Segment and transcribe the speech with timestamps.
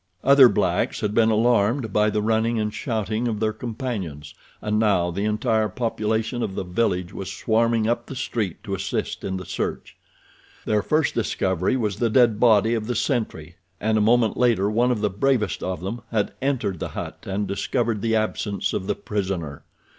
[0.23, 5.11] Other blacks had been alarmed by the running and shouting of their companions and now
[5.11, 9.45] the entire population of the village was swarming up the street to assist in the
[9.45, 9.95] search.
[10.65, 14.89] Their first discovery was the dead body of the sentry, and a moment later one
[14.89, 18.95] of the bravest of them had entered the hut and discovered the absence of the
[18.95, 19.61] prisoner.